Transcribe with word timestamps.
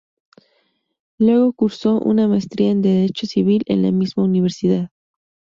Luego 1.19 1.53
cursó 1.53 1.99
una 1.99 2.27
Maestría 2.27 2.71
en 2.71 2.81
Derecho 2.81 3.27
Civil 3.27 3.61
en 3.67 3.83
la 3.83 3.91
misma 3.91 4.23
universidad. 4.23 4.89